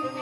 [0.00, 0.16] Welcome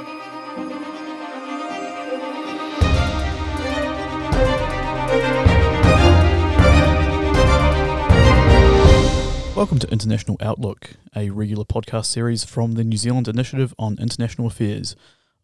[9.78, 14.96] to International Outlook, a regular podcast series from the New Zealand Initiative on International Affairs.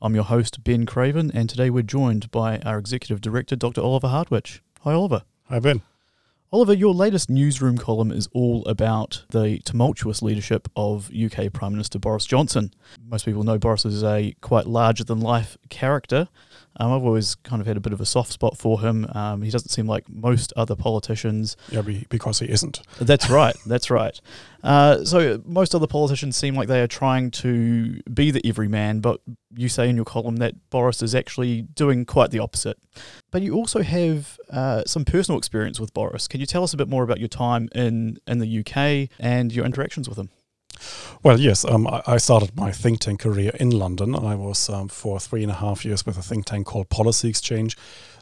[0.03, 3.83] I'm your host, Ben Craven, and today we're joined by our Executive Director, Dr.
[3.83, 4.65] Oliver Hartwich.
[4.81, 5.23] Hi, Oliver.
[5.49, 5.83] Hi, Ben.
[6.55, 11.99] Oliver, your latest newsroom column is all about the tumultuous leadership of UK Prime Minister
[11.99, 12.73] Boris Johnson.
[13.09, 16.29] Most people know Boris is a quite larger than life character,
[16.77, 19.07] um, I've always kind of had a bit of a soft spot for him.
[19.15, 21.57] Um, he doesn't seem like most other politicians.
[21.71, 22.83] Yeah, because he isn't.
[23.01, 23.57] That's right.
[23.67, 24.21] That's right.
[24.63, 29.21] Uh, so most other politicians seem like they are trying to be the everyman, but
[29.57, 32.79] you say in your column that Boris is actually doing quite the opposite.
[33.35, 36.29] But you also have uh, some personal experience with Boris.
[36.29, 39.53] Can you tell us a bit more about your time in in the UK and
[39.53, 40.29] your interactions with him?
[41.25, 41.65] Well, yes.
[41.65, 44.15] Um, I started my think tank career in London.
[44.15, 47.29] I was um, for three and a half years with a think tank called Policy
[47.29, 47.77] Exchange.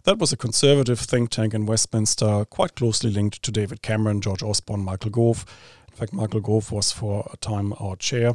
[0.04, 4.42] That was a conservative think tank in Westminster, quite closely linked to David Cameron, George
[4.42, 5.44] Osborne, Michael Gove.
[5.90, 8.32] In fact, Michael Gove was for a time our chair.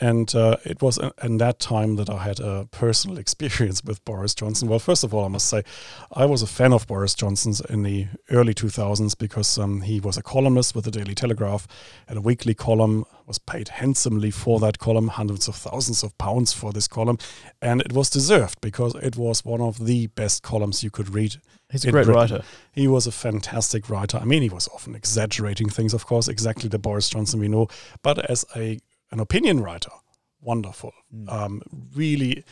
[0.00, 4.34] And uh, it was in that time that I had a personal experience with Boris
[4.34, 4.68] Johnson.
[4.68, 5.62] Well, first of all, I must say
[6.12, 10.16] I was a fan of Boris Johnson's in the early 2000s because um, he was
[10.16, 11.66] a columnist with the Daily Telegraph,
[12.08, 16.52] had a weekly column, was paid handsomely for that column, hundreds of thousands of pounds
[16.52, 17.18] for this column.
[17.62, 21.36] And it was deserved because it was one of the best columns you could read
[21.70, 22.14] He's a great Britain.
[22.14, 22.42] writer.
[22.70, 24.18] He was a fantastic writer.
[24.18, 27.66] I mean, he was often exaggerating things, of course, exactly the Boris Johnson we know.
[28.02, 28.78] But as a
[29.10, 29.90] an opinion writer.
[30.40, 30.92] Wonderful.
[31.14, 31.32] Mm.
[31.32, 31.62] Um,
[31.94, 32.44] really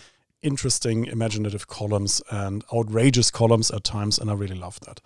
[0.43, 5.01] interesting, imaginative columns and outrageous columns at times, and I really loved that.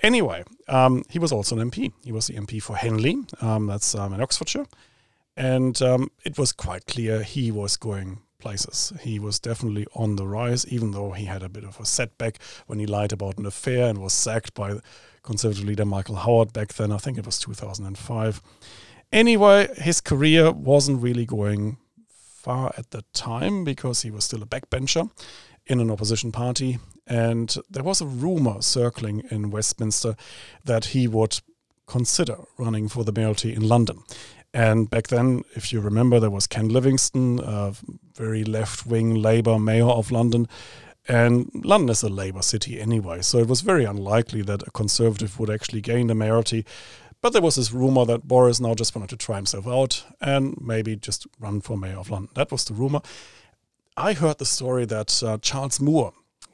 [0.00, 1.92] Anyway, um, he was also an MP.
[2.04, 4.66] He was the MP for Henley, um, that's um, in Oxfordshire.
[5.36, 8.92] And um, it was quite clear he was going places.
[9.00, 12.38] He was definitely on the rise, even though he had a bit of a setback
[12.66, 14.78] when he lied about an affair and was sacked by
[15.22, 16.92] Conservative leader Michael Howard back then.
[16.92, 18.40] I think it was 2005.
[19.12, 24.46] Anyway, his career wasn't really going far at the time because he was still a
[24.46, 25.10] backbencher
[25.66, 26.78] in an opposition party.
[27.06, 30.14] And there was a rumor circling in Westminster
[30.64, 31.40] that he would
[31.86, 34.02] consider running for the mayoralty in London.
[34.52, 37.74] And back then, if you remember, there was Ken Livingstone, a
[38.14, 40.46] very left wing Labour mayor of London.
[41.06, 45.40] And London is a Labour city anyway, so it was very unlikely that a Conservative
[45.40, 46.66] would actually gain the mayoralty.
[47.20, 50.56] But there was this rumor that Boris now just wanted to try himself out and
[50.60, 52.30] maybe just run for mayor of London.
[52.34, 53.00] That was the rumor.
[53.96, 56.12] I heard the story that uh, Charles Moore,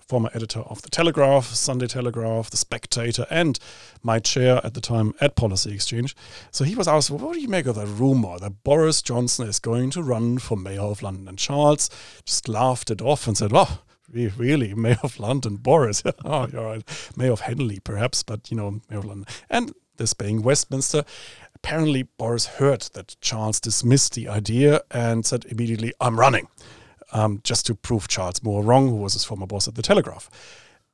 [0.09, 3.59] former editor of The Telegraph, Sunday Telegraph, The Spectator, and
[4.03, 6.17] my chair at the time at Policy Exchange.
[6.51, 9.47] So he was asked, well, what do you make of that rumor that Boris Johnson
[9.47, 11.29] is going to run for mayor of London?
[11.29, 11.91] And Charles
[12.25, 16.03] just laughed it off and said, Oh, really, Mayor of London, Boris.
[16.25, 17.11] oh, you're right.
[17.17, 19.27] Mayor of Henley, perhaps, but you know, Mayor of London.
[19.51, 21.05] And this being Westminster.
[21.55, 26.49] Apparently, Boris heard that Charles dismissed the idea and said immediately, I'm running,
[27.13, 30.29] um, just to prove Charles Moore wrong, who was his former boss at the Telegraph.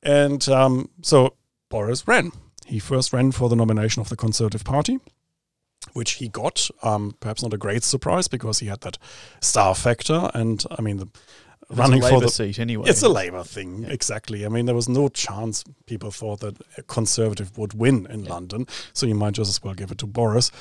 [0.01, 1.35] And um, so
[1.69, 2.31] Boris ran.
[2.65, 4.99] He first ran for the nomination of the Conservative Party,
[5.93, 6.69] which he got.
[6.83, 8.97] Um, perhaps not a great surprise because he had that
[9.41, 10.31] star factor.
[10.33, 11.09] And I mean, the
[11.71, 12.89] running for the seat anyway.
[12.89, 13.89] It's a Labour thing, yeah.
[13.89, 14.45] exactly.
[14.45, 18.33] I mean, there was no chance people thought that a Conservative would win in yeah.
[18.33, 20.51] London, so you might just as well give it to Boris.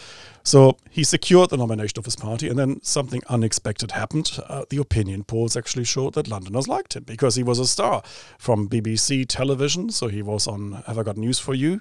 [0.42, 4.38] So he secured the nomination of his party, and then something unexpected happened.
[4.48, 8.02] Uh, the opinion polls actually showed that Londoners liked him because he was a star
[8.38, 9.90] from BBC television.
[9.90, 11.80] So he was on Have I Got News for You?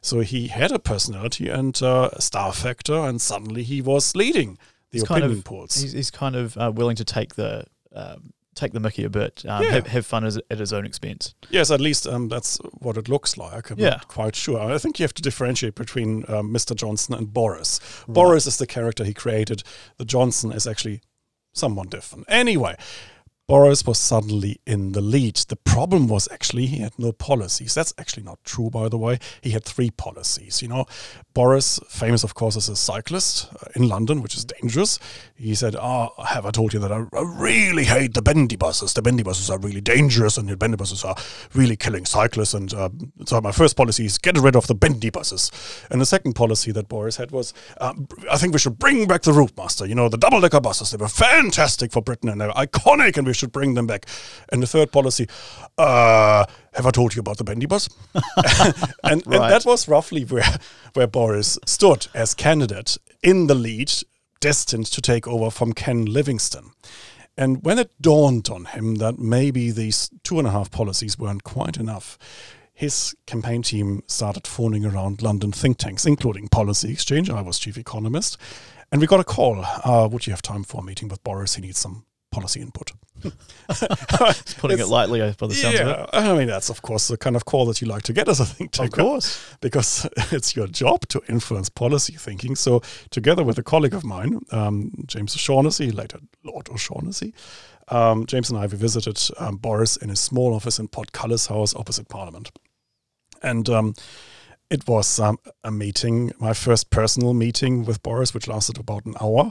[0.00, 4.58] So he had a personality and uh, a star factor, and suddenly he was leading
[4.90, 5.80] the he's opinion kind of, polls.
[5.80, 7.64] He's, he's, kind of uh, willing to take the
[7.94, 9.70] um, take the mickey a bit, um, yeah.
[9.70, 11.34] have, have, fun as, at his own expense.
[11.50, 13.70] Yes, at least um, that's what it looks like.
[13.70, 13.90] I'm yeah.
[13.90, 14.60] not quite sure.
[14.60, 16.74] I think you have to differentiate between um, Mr.
[16.74, 17.80] Johnson and Boris.
[18.06, 18.14] Right.
[18.14, 19.62] Boris is the character he created.
[19.96, 21.00] The Johnson is actually
[21.52, 22.24] someone different.
[22.28, 22.76] Anyway,
[23.48, 25.36] Boris was suddenly in the lead.
[25.36, 27.72] The problem was actually he had no policies.
[27.72, 29.18] That's actually not true, by the way.
[29.40, 30.60] He had three policies.
[30.60, 30.84] You know,
[31.32, 34.98] Boris, famous of course as a cyclist uh, in London, which is dangerous.
[35.34, 38.56] He said, "Ah, oh, have I told you that I, I, really hate the bendy
[38.56, 38.92] buses?
[38.92, 41.16] The bendy buses are really dangerous, and the bendy buses are
[41.54, 42.90] really killing cyclists." And uh,
[43.24, 45.50] so my first policy is get rid of the bendy buses.
[45.90, 47.94] And the second policy that Boris had was, uh,
[48.30, 49.88] I think we should bring back the Routemaster.
[49.88, 50.90] You know, the double-decker buses.
[50.90, 54.06] They were fantastic for Britain, and they were iconic, and we should bring them back.
[54.50, 55.28] And the third policy,
[55.76, 56.44] uh,
[56.74, 57.88] have I told you about the bendy bus?
[58.14, 58.24] and,
[59.04, 59.26] right.
[59.26, 60.58] and that was roughly where,
[60.94, 63.92] where Boris stood as candidate in the lead,
[64.40, 66.72] destined to take over from Ken Livingstone.
[67.36, 71.44] And when it dawned on him that maybe these two and a half policies weren't
[71.44, 72.18] quite enough,
[72.74, 77.30] his campaign team started phoning around London think tanks, including Policy Exchange.
[77.30, 78.36] I was chief economist.
[78.90, 79.64] And we got a call.
[79.84, 81.56] Uh, would you have time for a meeting with Boris?
[81.56, 82.92] He needs some policy input.
[84.58, 86.10] putting it lightly uh, by the sounds yeah, of it.
[86.12, 88.38] I mean, that's of course the kind of call that you like to get as
[88.38, 89.56] a think Of course.
[89.60, 92.54] Because it's your job to influence policy thinking.
[92.54, 92.80] So,
[93.10, 97.34] together with a colleague of mine, um, James O'Shaughnessy, later Lord O'Shaughnessy,
[97.88, 101.74] um, James and I, we visited um, Boris in his small office in Portcullis House
[101.74, 102.50] opposite Parliament.
[103.42, 103.94] And um,
[104.70, 109.14] it was um, a meeting, my first personal meeting with Boris, which lasted about an
[109.20, 109.50] hour.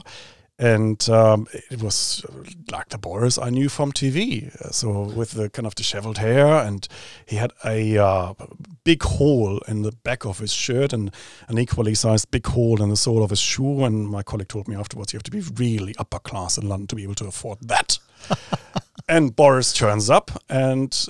[0.60, 2.26] And um, it was
[2.72, 4.50] like the Boris I knew from TV.
[4.72, 6.86] So with the kind of disheveled hair, and
[7.26, 8.34] he had a uh,
[8.82, 11.12] big hole in the back of his shirt and
[11.46, 13.84] an equally sized big hole in the sole of his shoe.
[13.84, 16.88] And my colleague told me afterwards, you have to be really upper class in London
[16.88, 17.98] to be able to afford that.
[19.08, 21.08] and Boris turns up and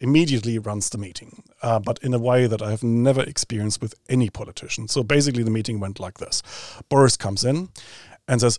[0.00, 3.94] immediately runs the meeting, uh, but in a way that I have never experienced with
[4.08, 4.88] any politician.
[4.88, 6.42] So basically, the meeting went like this
[6.88, 7.68] Boris comes in
[8.30, 8.58] and says,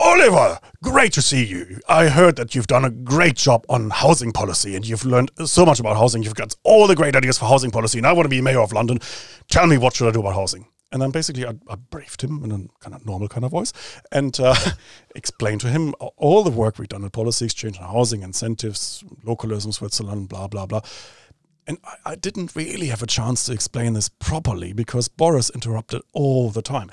[0.00, 1.78] Oliver, great to see you.
[1.88, 5.66] I heard that you've done a great job on housing policy and you've learned so
[5.66, 6.22] much about housing.
[6.22, 8.60] You've got all the great ideas for housing policy, and I want to be mayor
[8.60, 8.98] of London.
[9.50, 10.66] Tell me what should I do about housing?
[10.90, 13.74] And then basically I, I briefed him in a kind of normal kind of voice
[14.10, 14.56] and uh,
[15.14, 19.70] explained to him all the work we've done at Policy Exchange and housing incentives, localism,
[19.70, 20.80] Switzerland, blah, blah, blah.
[21.66, 26.00] And I, I didn't really have a chance to explain this properly because Boris interrupted
[26.14, 26.90] all the time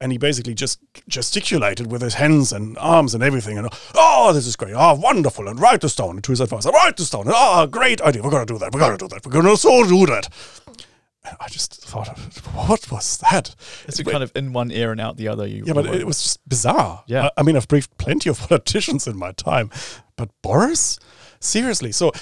[0.00, 0.78] and he basically just
[1.08, 3.58] gesticulated with his hands and arms and everything.
[3.58, 4.74] And oh, this is great!
[4.76, 5.48] Oh, wonderful!
[5.48, 6.10] And write this down.
[6.10, 7.24] And to his advisor, write this down.
[7.26, 8.22] Oh, great idea!
[8.22, 8.72] We're gonna do that.
[8.72, 9.24] We're gonna do that.
[9.26, 10.28] We're gonna so do that.
[11.24, 12.16] And I just thought,
[12.54, 13.54] what was that?
[13.86, 15.46] It's kind of in one ear and out the other.
[15.46, 17.02] You yeah, but it was just bizarre.
[17.06, 17.24] Yeah.
[17.24, 19.70] I, I mean, I've briefed plenty of politicians in my time,
[20.16, 20.98] but Boris,
[21.40, 21.92] seriously.
[21.92, 22.12] So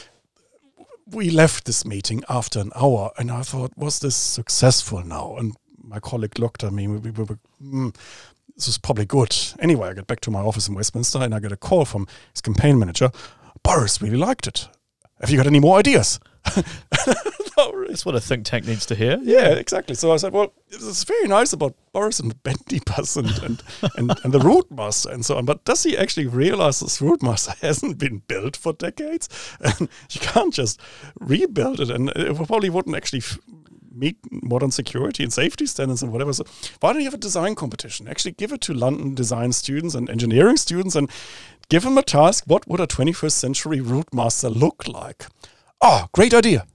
[1.06, 5.36] we left this meeting after an hour, and I thought, was this successful now?
[5.36, 6.88] And my colleague looked at me.
[6.88, 7.94] We, we were, mm,
[8.54, 9.34] this is probably good.
[9.60, 12.06] Anyway, I get back to my office in Westminster and I get a call from
[12.32, 13.10] his campaign manager.
[13.62, 14.68] Boris really liked it.
[15.20, 16.20] Have you got any more ideas?
[17.96, 19.18] That's what a think tank needs to hear.
[19.22, 19.94] Yeah, exactly.
[19.94, 23.62] So I said, well, it's very nice about Boris and bendy bus and, and,
[23.96, 25.46] and, and the route master and so on.
[25.46, 29.30] But does he actually realize this route master hasn't been built for decades?
[29.60, 30.78] And you can't just
[31.18, 31.90] rebuild it.
[31.90, 33.38] And it probably wouldn't actually f-
[33.96, 36.32] meet modern security and safety standards and whatever.
[36.32, 36.44] So
[36.80, 38.08] why don't you have a design competition?
[38.08, 41.10] Actually give it to London design students and engineering students and
[41.68, 42.44] give them a task.
[42.46, 45.26] What would a 21st century route master look like?
[45.80, 46.66] Oh, great idea.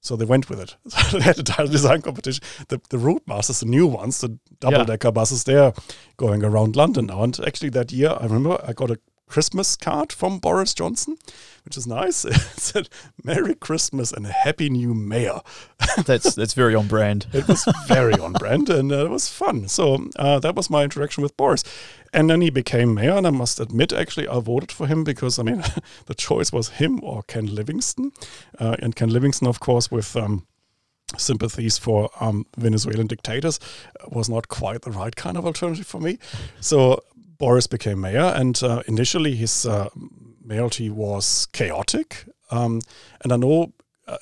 [0.00, 0.76] So they went with it.
[1.12, 2.42] they had a design competition.
[2.68, 5.72] The, the route masters, the new ones, the double decker buses, they're
[6.16, 7.22] going around London now.
[7.22, 8.98] And actually, that year, I remember I got a
[9.32, 11.16] Christmas card from Boris Johnson,
[11.64, 12.22] which is nice.
[12.32, 12.90] It said
[13.24, 15.40] "Merry Christmas and a Happy New Mayor."
[16.04, 17.28] that's that's very on brand.
[17.32, 19.68] it was very on brand, and uh, it was fun.
[19.68, 21.64] So uh, that was my interaction with Boris,
[22.12, 23.12] and then he became mayor.
[23.12, 25.64] And I must admit, actually, I voted for him because I mean,
[26.06, 28.12] the choice was him or Ken Livingstone,
[28.58, 30.14] uh, and Ken Livingstone, of course, with.
[30.14, 30.46] Um,
[31.18, 33.60] sympathies for um, Venezuelan dictators
[34.10, 36.18] was not quite the right kind of alternative for me.
[36.60, 37.02] So
[37.42, 39.88] Boris became mayor, and uh, initially his uh,
[40.44, 42.24] mayoralty was chaotic.
[42.52, 42.82] Um,
[43.22, 43.72] and I know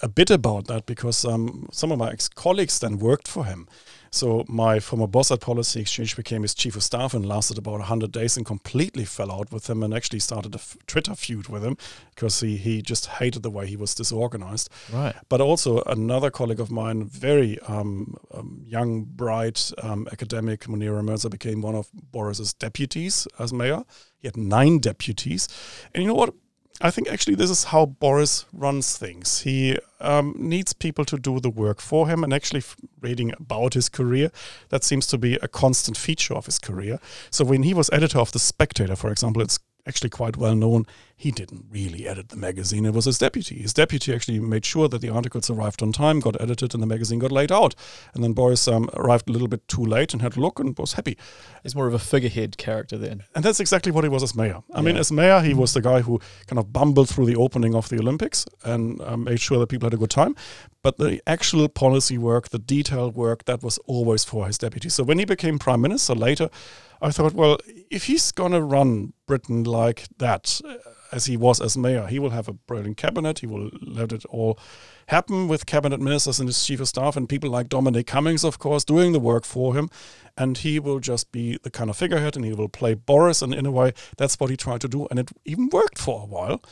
[0.02, 3.68] a bit about that because um, some of my ex colleagues then worked for him.
[4.10, 7.78] So my former boss at Policy Exchange became his chief of staff and lasted about
[7.78, 11.48] 100 days and completely fell out with him and actually started a f- Twitter feud
[11.48, 11.76] with him
[12.14, 14.68] because he, he just hated the way he was disorganized.
[14.92, 15.14] Right.
[15.28, 21.30] But also another colleague of mine, very um, um, young, bright um, academic, Munira Mirza,
[21.30, 23.84] became one of Boris's deputies as mayor.
[24.18, 25.48] He had nine deputies.
[25.94, 26.34] And you know what?
[26.80, 29.40] I think actually this is how Boris runs things.
[29.40, 32.62] He um, needs people to do the work for him, and actually,
[33.00, 34.30] reading about his career,
[34.70, 36.98] that seems to be a constant feature of his career.
[37.30, 40.86] So when he was editor of The Spectator, for example, it's actually quite well known.
[41.20, 43.56] He didn't really edit the magazine, it was his deputy.
[43.56, 46.86] His deputy actually made sure that the articles arrived on time, got edited, and the
[46.86, 47.74] magazine got laid out.
[48.14, 50.74] And then Boris um, arrived a little bit too late and had a look and
[50.78, 51.18] was happy.
[51.62, 53.24] He's more of a figurehead character then.
[53.34, 54.62] And that's exactly what he was as mayor.
[54.72, 57.74] I mean, as mayor, he was the guy who kind of bumbled through the opening
[57.74, 60.34] of the Olympics and um, made sure that people had a good time.
[60.80, 64.88] But the actual policy work, the detailed work, that was always for his deputy.
[64.88, 66.48] So when he became prime minister later,
[67.02, 67.58] I thought, well,
[67.90, 70.60] if he's going to run Britain like that,
[71.12, 72.06] as he was as mayor.
[72.06, 73.40] He will have a brilliant cabinet.
[73.40, 74.58] He will let it all
[75.06, 78.58] happen with cabinet ministers and his chief of staff and people like Dominic Cummings, of
[78.58, 79.90] course, doing the work for him.
[80.36, 83.42] And he will just be the kind of figurehead and he will play Boris.
[83.42, 85.06] And in a way, that's what he tried to do.
[85.10, 86.62] And it even worked for a while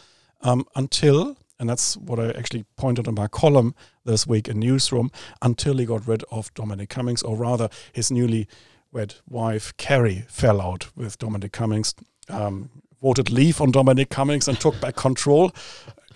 [0.41, 5.11] um, until, and that's what I actually pointed in my column this week in Newsroom,
[5.43, 8.49] until he got rid of Dominic Cummings, or rather his newly
[8.93, 11.95] wed wife, Carrie, fell out with Dominic Cummings.
[12.29, 12.71] Um,
[13.03, 15.53] voted leave on Dominic Cummings and took back control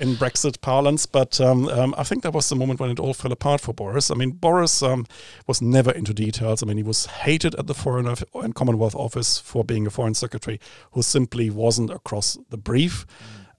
[0.01, 1.07] in Brexit parlance.
[1.07, 3.73] But um, um, I think that was the moment when it all fell apart for
[3.73, 4.11] Boris.
[4.11, 5.07] I mean, Boris um,
[5.47, 6.63] was never into details.
[6.63, 10.15] I mean, he was hated at the Foreign and Commonwealth Office for being a foreign
[10.15, 10.61] secretary
[10.93, 13.07] who simply wasn't across the brief.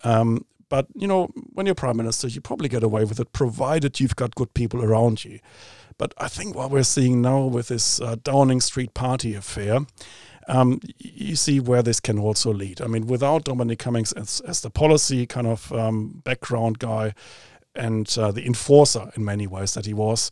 [0.03, 0.44] Mm.
[0.70, 4.15] but, you know, when you're prime minister, you probably get away with it, provided you've
[4.15, 5.39] got good people around you.
[5.98, 9.82] But I think what we're seeing now with this uh, Downing Street party affair,
[10.47, 12.81] um, you see where this can also lead.
[12.81, 17.13] I mean, without Dominic Cummings as, as the policy kind of um, background guy
[17.75, 20.31] and uh, the enforcer in many ways that he was,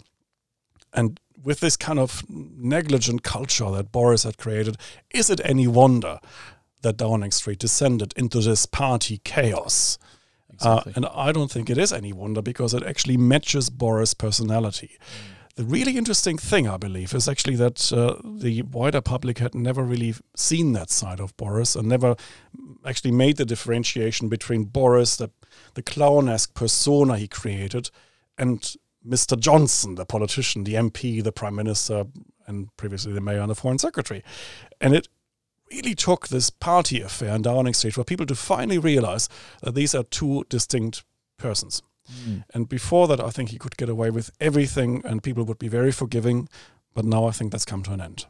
[0.93, 4.77] and with this kind of negligent culture that Boris had created,
[5.11, 6.19] is it any wonder
[6.81, 9.97] that Downing Street descended into this party chaos?
[10.53, 10.91] Exactly.
[10.91, 14.97] Uh, and I don't think it is any wonder because it actually matches Boris' personality.
[14.99, 15.40] Mm.
[15.55, 19.83] The really interesting thing, I believe, is actually that uh, the wider public had never
[19.83, 22.15] really seen that side of Boris and never
[22.85, 25.29] actually made the differentiation between Boris, the,
[25.73, 27.89] the clown-esque persona he created,
[28.37, 29.37] and Mr.
[29.37, 32.05] Johnson, the politician, the MP, the prime minister,
[32.47, 34.23] and previously the mayor and the foreign secretary.
[34.79, 35.07] And it
[35.71, 39.27] really took this party affair in Downing Street for people to finally realize
[39.61, 41.03] that these are two distinct
[41.37, 41.81] persons.
[42.25, 42.43] Mm.
[42.53, 45.67] And before that, I think he could get away with everything and people would be
[45.67, 46.49] very forgiving.
[46.93, 48.25] But now I think that's come to an end.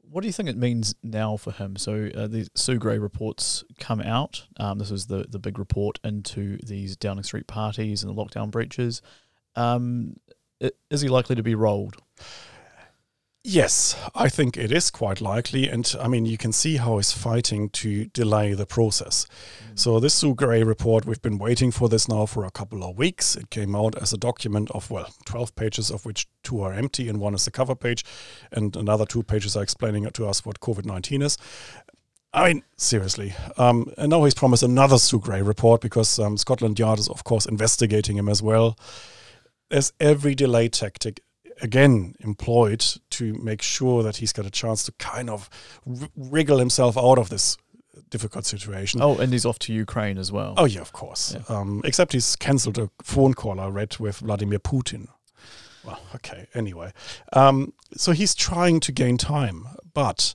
[0.00, 1.76] What do you think it means now for him?
[1.76, 4.46] So uh, the Sue Gray reports come out.
[4.58, 8.50] Um, this was the, the big report into these Downing Street parties and the lockdown
[8.50, 9.00] breaches.
[9.56, 10.16] Um,
[10.90, 11.96] is he likely to be rolled?
[13.44, 15.68] Yes, I think it is quite likely.
[15.68, 19.26] And I mean, you can see how he's fighting to delay the process.
[19.72, 19.78] Mm.
[19.80, 22.96] So, this Sue Gray report, we've been waiting for this now for a couple of
[22.96, 23.34] weeks.
[23.34, 27.08] It came out as a document of, well, 12 pages, of which two are empty,
[27.08, 28.04] and one is the cover page,
[28.52, 31.36] and another two pages are explaining to us what COVID 19 is.
[32.32, 33.34] I mean, seriously.
[33.58, 37.24] Um, and now he's promised another Sue Gray report because um, Scotland Yard is, of
[37.24, 38.78] course, investigating him as well.
[39.68, 41.22] There's every delay tactic
[41.62, 45.48] again employed to make sure that he's got a chance to kind of
[45.86, 47.56] r- wriggle himself out of this
[48.10, 49.00] difficult situation.
[49.02, 50.54] Oh, and he's off to Ukraine as well.
[50.56, 51.34] Oh yeah, of course.
[51.34, 51.56] Yeah.
[51.56, 55.08] Um, except he's cancelled a phone call I read with Vladimir Putin.
[55.84, 56.46] Well, okay.
[56.54, 56.92] Anyway,
[57.32, 60.34] um, so he's trying to gain time, but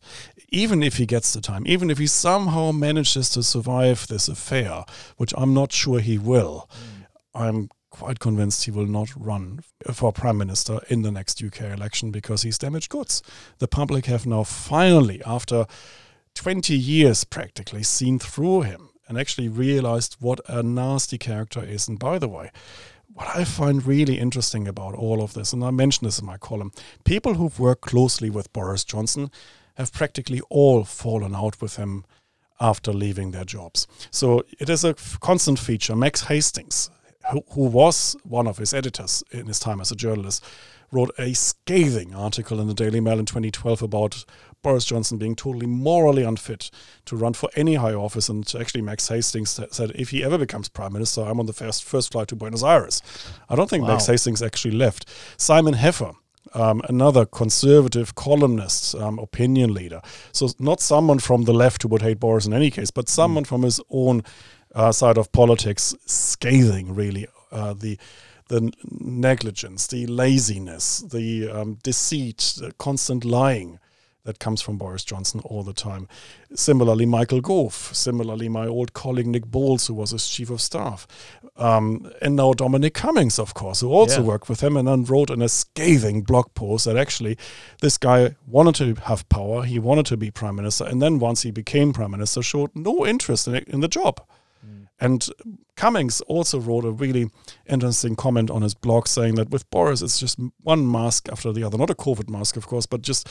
[0.49, 4.83] even if he gets the time, even if he somehow manages to survive this affair,
[5.15, 7.05] which I'm not sure he will, mm.
[7.33, 9.61] I'm quite convinced he will not run
[9.91, 13.23] for prime minister in the next UK election because he's damaged goods.
[13.57, 15.65] The public have now finally, after
[16.35, 21.87] 20 years practically, seen through him and actually realized what a nasty character he is.
[21.87, 22.51] And by the way,
[23.13, 26.37] what I find really interesting about all of this, and I mentioned this in my
[26.37, 26.71] column,
[27.03, 29.31] people who've worked closely with Boris Johnson
[29.75, 32.05] have practically all fallen out with him
[32.59, 33.87] after leaving their jobs.
[34.11, 35.95] So it is a constant feature.
[35.95, 36.89] Max Hastings,
[37.31, 40.43] who, who was one of his editors in his time as a journalist,
[40.91, 44.25] wrote a scathing article in the Daily Mail in 2012 about
[44.63, 46.71] Boris Johnson being totally morally unfit
[47.05, 48.29] to run for any high office.
[48.29, 51.83] And actually, Max Hastings said, if he ever becomes prime minister, I'm on the first,
[51.83, 53.01] first flight to Buenos Aires.
[53.49, 53.89] I don't think wow.
[53.89, 55.09] Max Hastings actually left.
[55.37, 56.15] Simon Heffer,
[56.53, 60.01] um, another conservative columnist, um, opinion leader.
[60.31, 63.43] So, not someone from the left who would hate Boris in any case, but someone
[63.43, 63.47] mm.
[63.47, 64.23] from his own
[64.77, 67.97] uh, side of politics scathing really uh, the
[68.49, 73.77] the negligence, the laziness, the um, deceit, the constant lying
[74.23, 76.07] that comes from Boris Johnson all the time.
[76.53, 77.73] Similarly, Michael Gove.
[77.73, 81.07] Similarly, my old colleague Nick Boles, who was his chief of staff.
[81.57, 84.27] Um, and now Dominic Cummings, of course, who also yeah.
[84.27, 87.37] worked with him and then wrote in a scathing blog post that actually
[87.81, 91.41] this guy wanted to have power, he wanted to be prime minister, and then once
[91.41, 94.21] he became prime minister, showed no interest in, it, in the job.
[94.99, 95.27] And
[95.75, 97.29] Cummings also wrote a really
[97.67, 101.63] interesting comment on his blog saying that with Boris, it's just one mask after the
[101.63, 101.77] other.
[101.77, 103.29] Not a COVID mask, of course, but just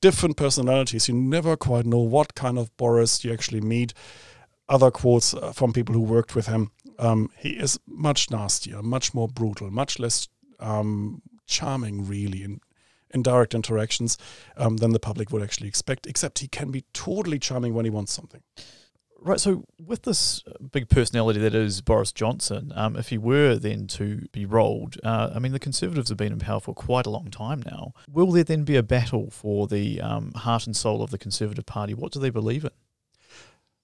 [0.00, 1.08] different personalities.
[1.08, 3.94] You never quite know what kind of Boris you actually meet.
[4.68, 6.70] Other quotes uh, from people who worked with him.
[6.98, 10.28] Um, he is much nastier, much more brutal, much less
[10.60, 12.60] um, charming, really, in,
[13.10, 14.18] in direct interactions
[14.56, 17.90] um, than the public would actually expect, except he can be totally charming when he
[17.90, 18.42] wants something.
[19.20, 19.40] Right.
[19.40, 24.28] So, with this big personality that is Boris Johnson, um, if he were then to
[24.30, 27.28] be rolled, uh, I mean, the Conservatives have been in power for quite a long
[27.28, 27.94] time now.
[28.08, 31.66] Will there then be a battle for the um, heart and soul of the Conservative
[31.66, 31.94] Party?
[31.94, 32.70] What do they believe in?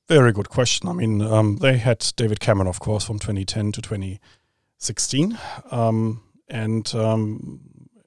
[0.07, 0.89] Very good question.
[0.89, 5.39] I mean, um, they had David Cameron, of course, from 2010 to 2016.
[5.71, 7.61] Um, and um,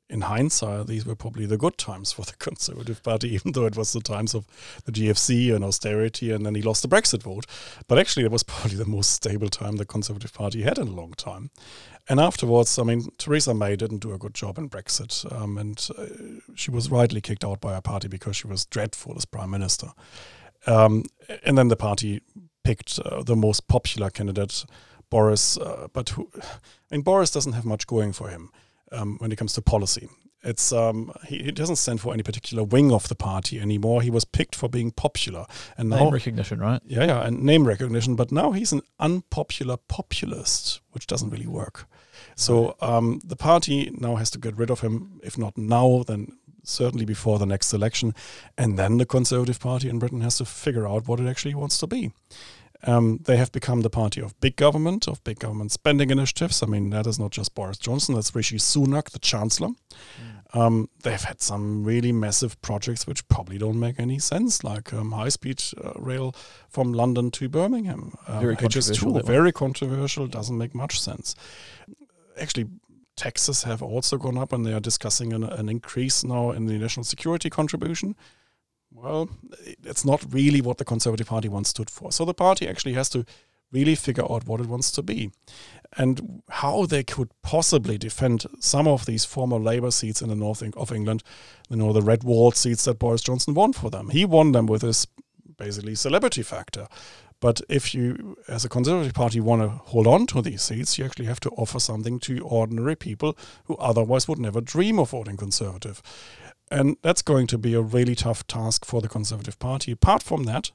[0.10, 3.76] in hindsight, these were probably the good times for the Conservative Party, even though it
[3.76, 4.46] was the times of
[4.86, 7.46] the GFC and austerity, and then he lost the Brexit vote.
[7.88, 10.92] But actually, it was probably the most stable time the Conservative Party had in a
[10.92, 11.52] long time.
[12.10, 15.88] And afterwards, I mean, Theresa May didn't do a good job in Brexit, um, and
[15.98, 16.06] uh,
[16.56, 19.90] she was rightly kicked out by her party because she was dreadful as prime minister.
[20.66, 21.04] Um,
[21.44, 22.22] and then the party
[22.64, 24.66] picked uh, the most popular candidate,
[25.10, 25.58] Boris.
[25.58, 26.32] Uh, but who,
[26.92, 28.52] mean, Boris doesn't have much going for him
[28.92, 30.10] um, when it comes to policy.
[30.44, 34.02] It's um, he, he, doesn't stand for any particular wing of the party anymore.
[34.02, 35.46] He was picked for being popular
[35.78, 36.82] and name recognition, right?
[36.86, 38.16] Yeah, yeah, and name recognition.
[38.16, 41.88] But now he's an unpopular populist, which doesn't really work.
[42.36, 45.20] So um, the party now has to get rid of him.
[45.24, 48.14] If not now, then certainly before the next election,
[48.58, 51.78] and then the Conservative Party in Britain has to figure out what it actually wants
[51.80, 52.12] to be.
[52.84, 56.62] Um, they have become the party of big government, of big government spending initiatives.
[56.62, 59.70] I mean, that is not just Boris Johnson, that's Rishi Sunak, the Chancellor.
[59.70, 60.38] Mm.
[60.54, 65.12] Um, they've had some really massive projects which probably don't make any sense, like um,
[65.12, 66.34] high speed uh, rail
[66.70, 68.14] from London to Birmingham.
[68.28, 69.20] Um, very controversial.
[69.22, 71.36] Very controversial, doesn't make much sense.
[72.40, 72.68] Actually,
[73.16, 76.78] taxes have also gone up and they are discussing an, an increase now in the
[76.78, 78.16] national security contribution
[79.02, 79.30] well,
[79.84, 82.12] it's not really what the Conservative Party once stood for.
[82.12, 83.26] So the party actually has to
[83.72, 85.32] really figure out what it wants to be
[85.98, 90.62] and how they could possibly defend some of these former Labour seats in the north
[90.62, 91.24] of England,
[91.70, 94.10] you know, the red wall seats that Boris Johnson won for them.
[94.10, 95.08] He won them with his
[95.58, 96.88] basically celebrity factor.
[97.40, 101.06] But if you, as a Conservative Party, want to hold on to these seats, you
[101.06, 105.38] actually have to offer something to ordinary people who otherwise would never dream of voting
[105.38, 106.02] Conservative.
[106.70, 109.92] And that's going to be a really tough task for the Conservative Party.
[109.92, 110.72] Apart from that,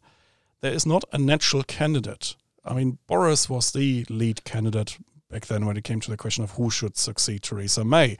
[0.61, 2.35] there is not a natural candidate.
[2.65, 4.99] I mean, Boris was the lead candidate
[5.31, 8.17] back then when it came to the question of who should succeed Theresa May.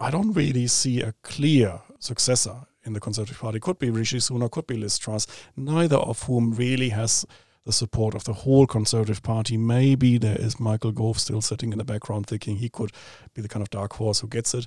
[0.00, 3.60] I don't really see a clear successor in the Conservative Party.
[3.60, 7.24] Could be Rishi Sunak, could be Liz Truss, neither of whom really has
[7.64, 9.56] the support of the whole Conservative Party.
[9.56, 12.90] Maybe there is Michael Gove still sitting in the background thinking he could
[13.34, 14.66] be the kind of dark horse who gets it.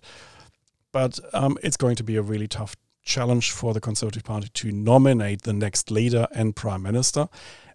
[0.95, 4.71] But um, it's going to be a really tough challenge for the Conservative Party to
[4.71, 7.27] nominate the next leader and prime minister.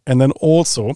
[0.07, 0.95] And then also,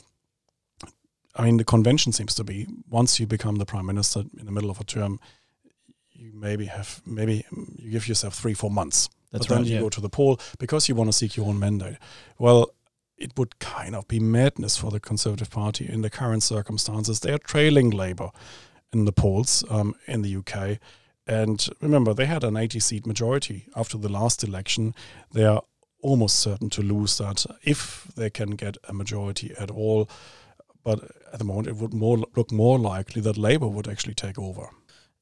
[1.36, 4.52] I mean, the convention seems to be once you become the prime minister in the
[4.52, 5.20] middle of a term,
[6.14, 7.44] you maybe have maybe
[7.76, 9.10] you give yourself three four months.
[9.30, 9.80] That's but right, then you yeah.
[9.80, 11.98] go to the poll because you want to seek your own mandate.
[12.38, 12.70] Well,
[13.18, 17.20] it would kind of be madness for the Conservative Party in the current circumstances.
[17.20, 18.30] They are trailing Labour
[18.94, 20.78] in the polls um, in the UK.
[21.26, 24.94] And remember, they had an 80 seat majority after the last election.
[25.32, 25.62] They are
[26.02, 30.08] almost certain to lose that if they can get a majority at all.
[30.82, 31.00] But
[31.32, 34.68] at the moment, it would more look more likely that Labour would actually take over.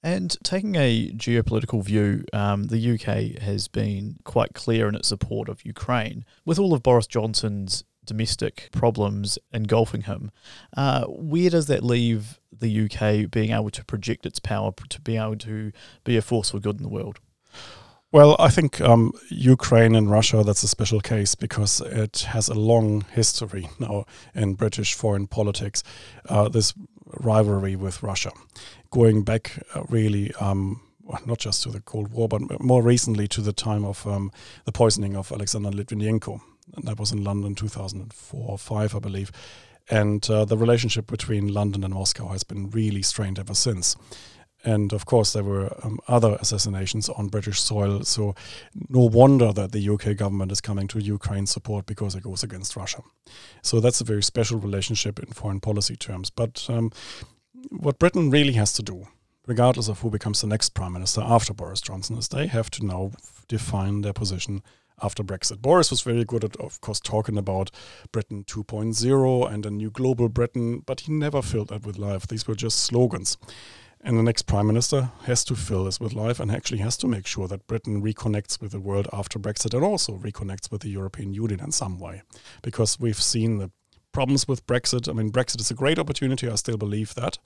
[0.03, 5.49] And taking a geopolitical view, um, the UK has been quite clear in its support
[5.49, 6.25] of Ukraine.
[6.45, 10.31] With all of Boris Johnson's domestic problems engulfing him,
[10.77, 15.17] uh, where does that leave the UK being able to project its power to be
[15.17, 15.73] able to
[16.05, 17.21] be a force for good in the world?
[18.13, 22.55] Well, I think um, Ukraine and Russia, that's a special case because it has a
[22.55, 25.83] long history now in British foreign politics,
[26.29, 26.75] uh, this
[27.21, 28.33] rivalry with Russia,
[28.91, 30.33] going back uh, really.
[30.35, 30.83] Um,
[31.27, 34.31] not just to the Cold War, but more recently to the time of um,
[34.65, 36.41] the poisoning of Alexander Litvinenko.
[36.83, 39.33] That was in London 2004 or 5, I believe.
[39.91, 43.97] And uh, the relationship between London and Moscow has been really strained ever since.
[44.65, 48.05] And of course, there were um, other assassinations on British soil.
[48.05, 48.35] So,
[48.89, 52.77] no wonder that the UK government is coming to Ukraine support because it goes against
[52.77, 53.03] Russia.
[53.63, 56.31] So, that's a very special relationship in foreign policy terms.
[56.31, 56.93] But um,
[57.71, 59.09] what Britain really has to do,
[59.47, 62.87] regardless of who becomes the next prime minister after Boris Johnson, is they have to
[62.87, 63.11] now
[63.49, 64.63] define their position
[65.01, 65.61] after Brexit.
[65.61, 67.71] Boris was very good at, of course, talking about
[68.11, 72.27] Britain 2.0 and a new global Britain, but he never filled that with life.
[72.27, 73.37] These were just slogans.
[74.05, 77.07] And the next prime minister has to fill this with life and actually has to
[77.07, 80.89] make sure that Britain reconnects with the world after Brexit and also reconnects with the
[80.89, 82.23] European Union in some way.
[82.63, 83.71] Because we've seen the
[84.11, 85.09] problems with Brexit.
[85.09, 86.49] I mean, Brexit is a great opportunity.
[86.49, 87.39] I still believe that.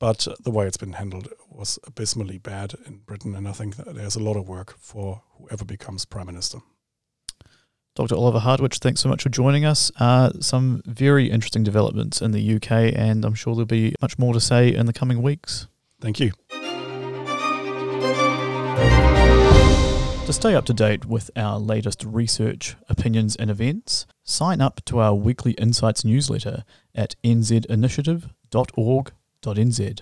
[0.00, 3.36] But the way it's been handled was abysmally bad in Britain.
[3.36, 6.58] And I think there's a lot of work for whoever becomes prime minister.
[7.94, 8.16] Dr.
[8.16, 9.92] Oliver Hartwich, thanks so much for joining us.
[10.00, 14.32] Uh, some very interesting developments in the UK, and I'm sure there'll be much more
[14.32, 15.68] to say in the coming weeks.
[16.00, 16.32] Thank you.
[20.26, 24.98] To stay up to date with our latest research, opinions, and events, sign up to
[24.98, 30.00] our weekly Insights newsletter at nzinitiative.org.nz.